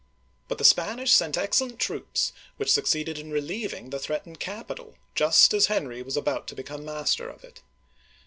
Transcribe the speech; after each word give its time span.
But 0.47 0.57
the 0.57 0.63
Spanish 0.65 1.11
sent 1.11 1.37
excellent 1.37 1.77
troops 1.77 2.33
which 2.57 2.71
succeeded 2.71 3.19
in 3.19 3.29
relieving 3.29 3.91
the 3.91 3.99
threatened 3.99 4.39
capital, 4.39 4.95
just 5.13 5.53
as 5.53 5.67
Henry 5.67 6.01
was 6.01 6.17
about 6.17 6.47
to 6.47 6.55
become 6.55 6.83
master 6.83 7.29
of 7.29 7.43
it. 7.43 7.61